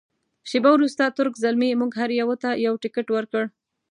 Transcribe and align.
شیبه 0.49 0.69
وروسته 0.73 1.13
تُرک 1.17 1.33
زلمي 1.43 1.69
موږ 1.81 1.91
هر 2.01 2.09
یوه 2.21 2.35
ته 2.43 2.49
یو 2.65 2.73
تکټ 2.83 3.07
ورکړ. 3.13 3.43